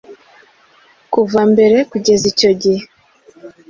Kuva 1.13 1.41
mbere 1.51 1.77
kugeza 1.91 2.25
icyo 2.31 2.51
gihe 2.61 2.83